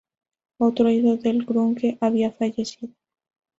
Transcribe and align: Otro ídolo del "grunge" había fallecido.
Otro 0.57 0.89
ídolo 0.89 1.17
del 1.17 1.45
"grunge" 1.45 1.99
había 2.01 2.31
fallecido. 2.31 2.91